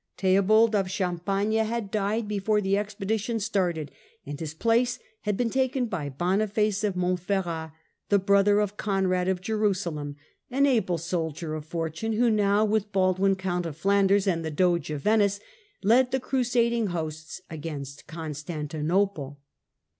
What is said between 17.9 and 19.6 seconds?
Constantinople.